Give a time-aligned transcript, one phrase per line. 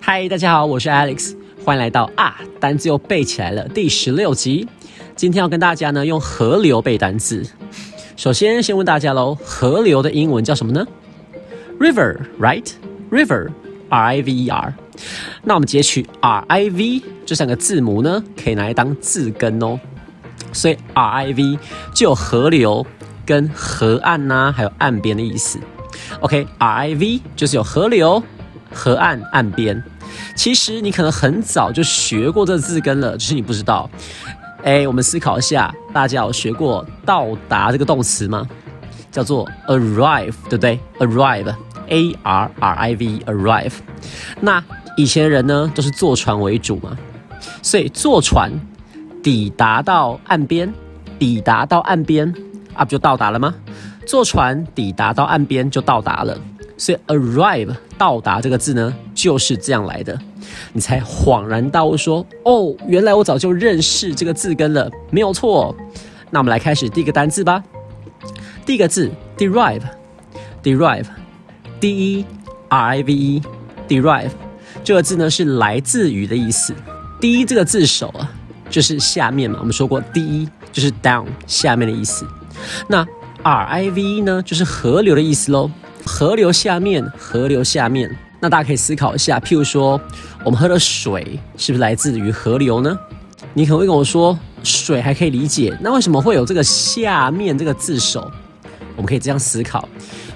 [0.00, 1.34] 嗨，大家好，我是 Alex，
[1.64, 4.68] 欢迎来到啊，单字又背起来了第十六集。
[5.14, 7.46] 今天要跟大家呢用河流背单字。
[8.16, 10.86] 首先，先问大家喽，河流的英文叫什么呢
[11.78, 13.50] ？River，right？River，R
[13.90, 14.74] I V E R。
[15.44, 19.80] 那我们截取 R I V 这三个字母呢，可以拿来当字根哦。
[20.52, 21.58] 所以 R I V
[21.94, 22.86] 就有河流
[23.24, 25.58] 跟河岸呐，还有岸边的意思。
[26.20, 28.22] OK，R I V 就是有河流、
[28.72, 29.82] 河岸、岸边。
[30.34, 33.88] 其实你可能很早就学过这字根了，只是你不知道。
[34.62, 38.46] 哎，我们思考一下，大家有学过到达这个动词吗？
[39.10, 43.72] 叫做 arrive，对不对？arrive，A R R I V，arrive。
[44.40, 44.62] 那
[44.96, 46.96] 以前人呢都是坐船为主嘛，
[47.62, 48.52] 所以坐船
[49.22, 50.72] 抵达到岸边，
[51.18, 52.32] 抵达到岸边
[52.74, 53.54] 啊，不就到达了吗？
[54.06, 56.36] 坐船抵达到岸边就到达了，
[56.76, 60.18] 所以 arrive 到达这个字呢就是这样来的。
[60.72, 65.76] 你才恍然大悟说：“哦，原来我早就认识这个字根了，没有错。”
[66.30, 67.62] 那我们来开始第一个单字吧。
[68.64, 72.24] 第一个字 derive，derive，d e
[72.68, 74.30] r i v e，derive
[74.82, 76.74] 这个字呢是来自于的意思。
[77.20, 78.32] 第一这个字首啊，
[78.70, 79.58] 就是下面嘛。
[79.60, 82.26] 我们说过，第一就是 down 下面的意思。
[82.88, 83.06] 那
[83.42, 85.70] r i v 呢，就是河流的意思喽。
[86.06, 88.10] 河流下面，河流下面。
[88.40, 90.00] 那大家可以思考一下，譬如说，
[90.44, 92.98] 我们喝的水是不是来自于河流呢？
[93.52, 98.30] 你可能会跟我说，水还可以理解，那为什么会有这个下面这个字首？
[98.96, 99.86] 我们可以这样思考，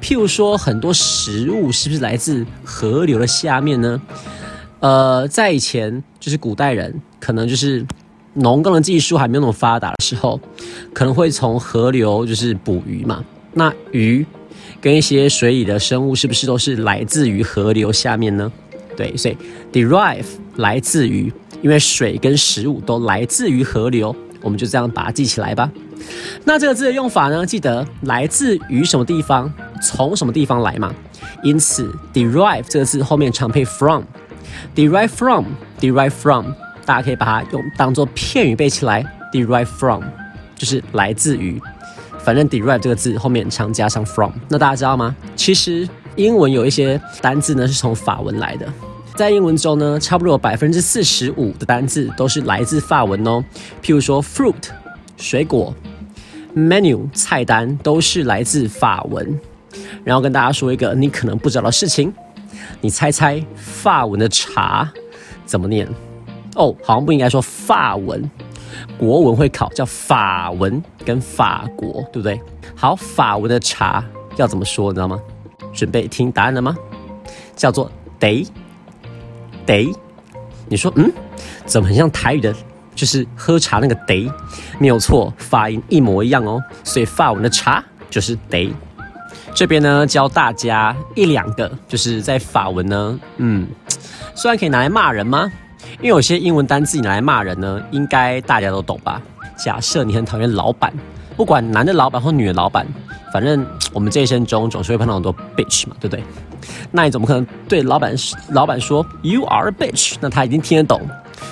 [0.00, 4.00] 譬如说，很多食物是不是来自河流的下面呢？
[4.80, 7.84] 呃，在以前，就是古代人，可能就是
[8.34, 10.40] 农耕的技术还没有那么发达的时候，
[10.92, 13.24] 可能会从河流就是捕鱼嘛。
[13.54, 14.26] 那鱼。
[14.80, 18.52] 跟一些水里的生物是不是都是来自于河流下面呢？
[18.96, 19.36] 对，所以
[19.72, 20.24] derive
[20.56, 21.32] 来自于，
[21.62, 25.68] 因为水跟食物都来自于河流，我们就这样把它记起来吧。
[26.44, 27.44] 那这个字的用法呢？
[27.44, 29.52] 记得来自于什么地方，
[29.82, 30.94] 从什么地方来嘛？
[31.42, 36.46] 因此 derive 这个字后面常配 from，derive from，derive from，
[36.88, 40.02] 大家可以把它用当做片语背起来，derive from
[40.56, 41.60] 就是来自于。
[42.20, 45.14] 反正 derive 这个字后面常加上 from，那大家知道吗？
[45.36, 48.66] 其实英文有一些单字呢是从法文来的，
[49.14, 53.44] 在英文中呢，差不多有百分之四十五的单字都是来自法文哦。
[53.82, 54.54] 譬如说 fruit
[55.18, 55.74] 水果
[56.56, 59.38] ，menu 菜单都是来自法文。
[60.04, 62.10] 然后跟大家说一个你可能不知道的事情，
[62.80, 64.90] 你猜猜法文的茶
[65.44, 65.86] 怎么念？
[66.54, 68.30] 哦，好像不应该说法文。
[68.98, 72.40] 国文会考叫法文跟法国，对不对？
[72.76, 74.04] 好，法文的茶
[74.36, 75.18] 要怎么说，你知道吗？
[75.72, 76.76] 准备听答案了吗？
[77.56, 78.46] 叫做 day
[79.66, 79.94] day。
[80.68, 81.10] 你说，嗯，
[81.64, 82.54] 怎么很像台语的？
[82.94, 84.30] 就是喝茶那个 day，
[84.78, 86.60] 没有错，发音一模一样哦。
[86.84, 88.72] 所以法文的茶就是 day。
[89.54, 93.66] 这边呢，教大家一两个，就是在法文呢，嗯，
[94.34, 95.50] 虽然可以拿来骂人吗？
[96.00, 99.20] 因为有些英文单字你拿来骂人呢，应该大家都懂吧？
[99.56, 100.92] 假设你很讨厌老板，
[101.36, 102.86] 不管男的老板或女的老板，
[103.32, 106.22] 反正我们这一生中总是会碰到很多 bitch 嘛，对不对？
[106.92, 108.14] 那你怎么可能对老板
[108.50, 110.14] 老板说 you are a bitch？
[110.20, 111.00] 那他一定听得懂，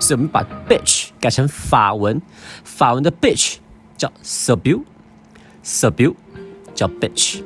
[0.00, 2.20] 所以我们把 bitch 改成法文，
[2.64, 3.58] 法文的 bitch
[3.96, 6.14] 叫 subue，subue
[6.74, 7.42] 叫 bitch。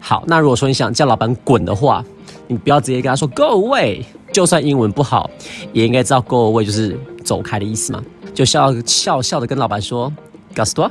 [0.00, 2.04] 好，那如果说你想叫老板滚的话，
[2.48, 4.02] 你不要直接跟他说 go away。
[4.38, 5.28] 就算英文不好，
[5.72, 8.00] 也应该知道 “go away” 就是走开的意思嘛。
[8.32, 10.12] 就笑笑笑的跟老板说
[10.54, 10.88] g a s t o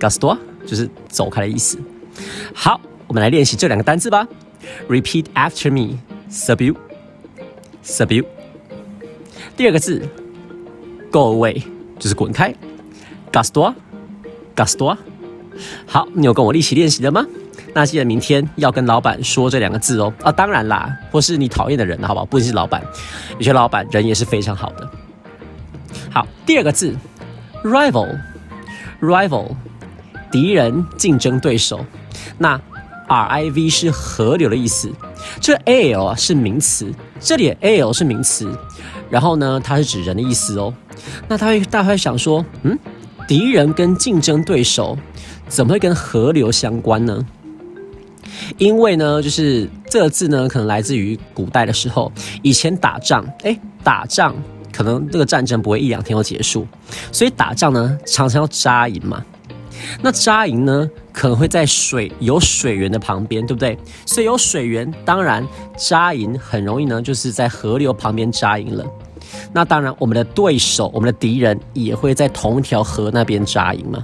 [0.00, 0.34] g a s t o
[0.66, 1.78] 就是走开的意思。
[2.54, 4.26] 好，我们来练习这两个单字吧。
[4.88, 5.98] Repeat after me,
[6.30, 6.74] subu,
[7.84, 8.24] subu。
[9.54, 10.08] 第二个字
[11.10, 11.62] “go away”
[11.98, 13.70] 就是滚开 g a s t o
[14.54, 14.96] g a s t o
[15.84, 17.26] 好，你有跟我一起练习的吗？
[17.76, 22.24] 那记得明天要跟老板说这两个字哦啊，当然啦，或是你讨厌的人，好不好？
[22.24, 22.82] 不仅是老板，
[23.36, 24.90] 有些老板人也是非常好的。
[26.10, 26.96] 好，第二个字
[27.62, 29.48] ，rival，rival，
[30.30, 31.84] 敌人、竞争对手。
[32.38, 32.58] 那
[33.08, 34.90] R I V 是河流的意思，
[35.38, 36.90] 这 A L 是名词，
[37.20, 38.50] 这里 a l 是名词，
[39.10, 40.72] 然后呢，它是指人的意思哦。
[41.28, 42.78] 那他会大概想说，嗯，
[43.28, 44.96] 敌人跟竞争对手
[45.46, 47.22] 怎么会跟河流相关呢？
[48.58, 52.10] 因为呢，就是这个字呢，可能来自于古代的时候，
[52.42, 54.34] 以前打仗，哎，打仗
[54.72, 56.66] 可能这个战争不会一两天就结束，
[57.10, 59.24] 所以打仗呢常常要扎营嘛。
[60.00, 63.78] 那扎营呢可能会在水有水源的旁边，对不对？
[64.06, 65.46] 所以有水源，当然
[65.76, 68.84] 扎营很容易呢，就是在河流旁边扎营了。
[69.52, 74.02] 那当然，我们的对手、我们的敌人也会在同一条河那边扎营嘛。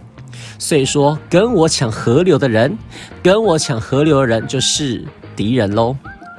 [0.62, 2.78] 所以说，跟我抢河流的人，
[3.20, 5.04] 跟我抢河流的人就是
[5.34, 5.96] 敌人喽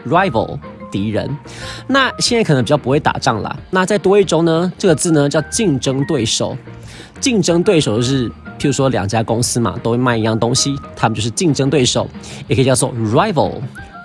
[0.08, 0.58] ，rival
[0.90, 1.30] 敌人。
[1.88, 3.54] 那现在可能比较不会打仗啦。
[3.70, 6.58] 那再多一中呢，这个字呢叫竞争对手。
[7.20, 12.10] 竞争对手就是，譬如说两家公司嘛，都会卖一样东西，他们就是竞争对手，
[12.48, 13.52] 也可以叫做 rival。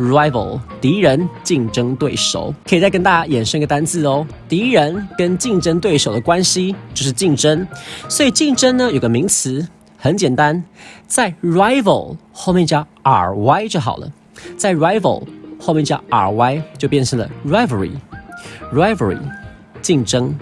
[0.00, 4.26] rival 敌人，竞争对手，可以再跟大家衍生一个单字哦。
[4.48, 7.64] 敌人跟竞争对手的关系就是竞争，
[8.08, 9.66] 所以竞争呢有个名词
[9.98, 10.64] 很简单，
[11.06, 14.10] 在 rival 后面加 ry 就好了，
[14.56, 15.26] 在 rival
[15.60, 19.18] 后面加 ry 就变成了 rivalry，rivalry
[19.82, 20.34] 竞争。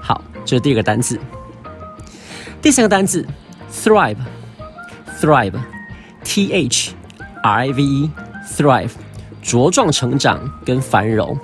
[0.00, 1.18] 好，这是第二个单字。
[2.62, 3.26] 第三个单字
[3.72, 6.94] thrive，thrive，t h
[7.42, 8.10] r i v e。
[8.44, 8.90] Thrive，
[9.42, 11.38] 茁壮成长跟繁荣。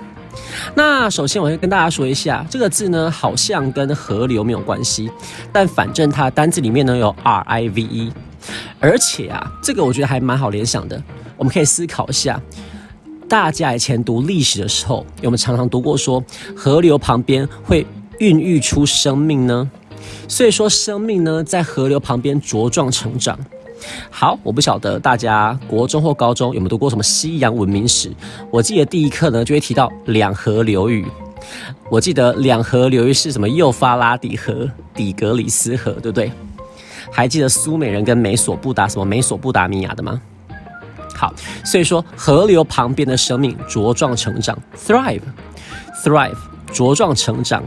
[0.75, 5.09] 那首先我会跟大家说一下，这个字呢好像跟河流没有关系，
[5.51, 8.13] 但反正它单字里面呢有 R I V E，
[8.79, 11.01] 而且啊，这个我觉得还蛮好联想的。
[11.37, 12.41] 我们可以思考一下，
[13.27, 16.23] 大家以前读历史的时候，有没有常常读过说
[16.55, 17.85] 河流旁边会
[18.19, 19.69] 孕育出生命呢？
[20.27, 23.37] 所以说生命呢在河流旁边茁壮成长。
[24.09, 28.11] 好，我不晓得大家国中或高中有没有读过什么西洋文明史。
[28.51, 31.05] 我记得第一课呢就会提到两河流域。
[31.89, 33.47] 我记得两河流域是什么？
[33.47, 36.31] 幼发拉底河、底格里斯河，对不对？
[37.11, 40.21] 还记得苏美人跟美索不达什么美索不达米亚的吗？
[41.15, 41.33] 好，
[41.65, 46.37] 所以说河流旁边的生命茁壮成长，thrive，thrive，
[46.71, 47.63] 茁壮成长，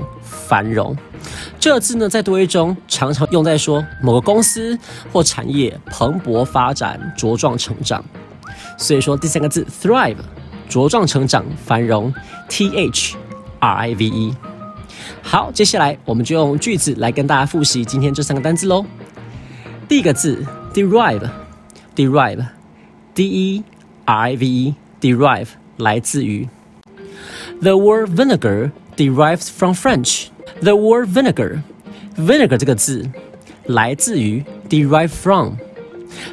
[0.53, 0.95] 繁荣。
[1.59, 4.79] 这字呢，在多义中常常用在说某个公司
[5.11, 8.05] 或产业蓬勃发展、茁壮成长。
[8.77, 10.19] 所以说，第三个字 thrive，
[10.69, 12.13] 茁壮成长、繁荣
[12.51, 13.17] ，t h
[13.61, 14.37] r i v e。
[15.23, 18.85] 好，接下来我们就用句子来跟大家复习今天这三个单字喽。
[19.89, 20.45] 第一个字
[20.75, 23.65] derive，derive，d e
[24.05, 26.47] r i v e，derive 来自于。
[27.63, 30.27] The word vinegar derives from French.
[30.63, 33.05] The word vinegar，vinegar 这个字
[33.67, 35.55] 来自于 derive from，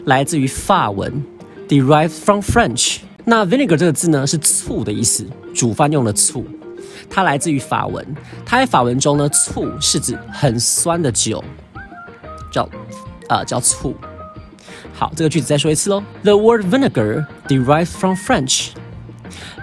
[0.05, 1.23] 来自于法文
[1.67, 2.99] derive from French。
[3.25, 6.45] 那 vinegar 这个字呢是醋的意思，煮饭用的醋，
[7.09, 8.05] 它来自于法文。
[8.45, 11.43] 它在法文中呢，醋是指很酸的酒，
[12.51, 12.69] 叫
[13.29, 13.95] 呃叫醋。
[14.93, 16.03] 好，这个句子再说一次喽。
[16.21, 18.73] The word vinegar derives from French。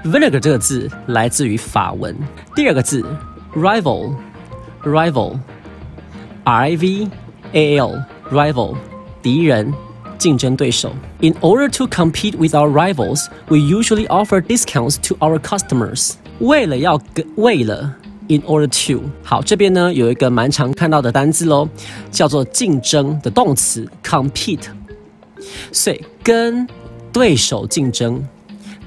[0.05, 2.17] vinegar 这个字来自于法文。
[2.57, 3.05] 第二个字
[3.55, 4.13] rival。
[4.86, 5.40] rival,
[6.44, 7.08] R I V
[7.54, 8.76] A L, rival,
[9.22, 9.74] 敌人，
[10.18, 10.92] 竞争对手。
[11.22, 16.14] In order to compete with our rivals, we usually offer discounts to our customers.
[16.40, 17.96] 为了要跟为了
[18.28, 21.68] in order to 好，这边呢有一个蛮常看到的单字喽，
[22.12, 24.68] 叫做竞争的动词 compete。
[25.72, 26.68] 所以跟
[27.12, 28.24] 对手竞争，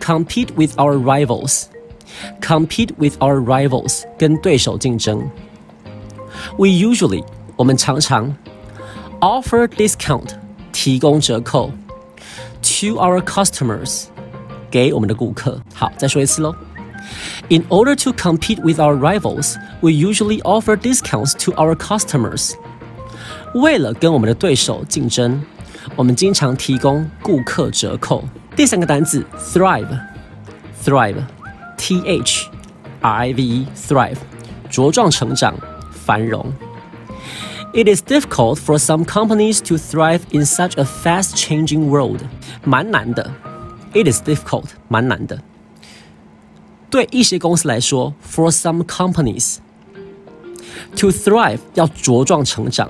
[0.00, 5.29] compete with our rivals。compete with our rivals，跟对手竞争。
[6.58, 7.25] We usually
[7.56, 8.35] 我们常常
[9.20, 10.31] offer discount
[10.72, 11.70] 提供折扣
[12.63, 14.05] to our customers
[14.70, 15.58] 给我们的顾客。
[15.74, 16.55] 好，再说一次喽。
[17.48, 22.55] In order to compete with our rivals, we usually offer discounts to our customers.
[23.55, 25.41] 为了跟我们的对手竞争，
[25.94, 28.24] 我们经常提供顾客折扣。
[28.56, 32.48] 第三个单词 thrive，thrive，t h
[33.01, 34.17] r i v e，thrive，
[34.70, 35.55] 茁壮成长。
[36.08, 36.53] 繁荣。
[37.72, 42.20] It is difficult for some companies to thrive in such a fast-changing world.
[42.65, 43.32] 蛮难的。
[43.93, 45.43] It is difficult，蛮难的。
[46.89, 49.56] 对一些公司来说，for some companies
[50.96, 52.89] to thrive 要茁壮成长，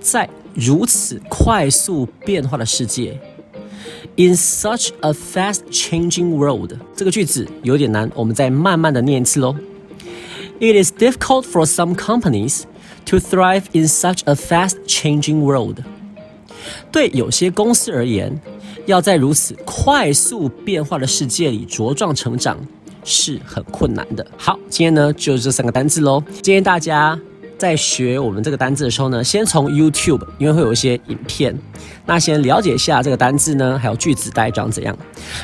[0.00, 3.20] 在如此快速变化的世界，
[4.16, 9.54] in such a fast-changing world，这个句子有点难，我们再慢慢的念一次喽。
[10.59, 12.63] It is difficult for some companies
[13.05, 15.77] to thrive in such a fast-changing world.
[16.91, 18.37] 对有些公司而言，
[18.85, 22.57] 要在如此快速变化的世界里茁壮成长
[23.05, 24.27] 是很困难的。
[24.37, 26.21] 好，今天呢就是这三个单字喽。
[26.41, 27.17] 建议大家
[27.57, 31.57] 在学我们这个单字的时候呢，先从 YouTube，因为会有一些影片，
[32.05, 34.97] 那先了解一下这个单字呢，还有句子大概长怎样。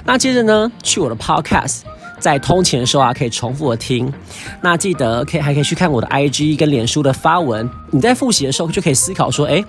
[0.04, 1.84] 那接着呢，去我的 Podcast。
[2.26, 4.12] 在通勤的时候啊，可以重复的听。
[4.60, 7.70] 那记得可以还可以去看我的 IG 跟脸书的发文。
[7.92, 9.64] 你在复习的时候就可以思考说，哎，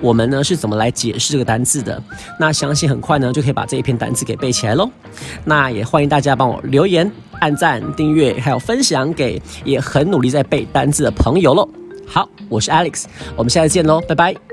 [0.00, 2.02] 我们呢是怎么来解释这个单字的？
[2.40, 4.90] 那相信很快呢就可以把这一篇单词给背起来喽。
[5.44, 11.68] 那也欢迎大家帮我留言、按赞、订阅，还有分享给也很努力在背单字的朋友喽。
[12.06, 13.04] 好，我是 Alex，
[13.36, 14.47] 我们下次见喽，拜拜。